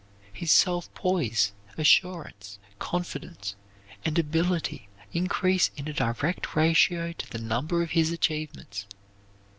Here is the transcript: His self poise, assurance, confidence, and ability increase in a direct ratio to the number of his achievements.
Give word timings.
His 0.33 0.51
self 0.51 0.91
poise, 0.95 1.51
assurance, 1.77 2.57
confidence, 2.79 3.53
and 4.03 4.17
ability 4.17 4.87
increase 5.13 5.69
in 5.77 5.87
a 5.87 5.93
direct 5.93 6.55
ratio 6.55 7.11
to 7.13 7.29
the 7.29 7.37
number 7.37 7.83
of 7.83 7.91
his 7.91 8.11
achievements. 8.11 8.87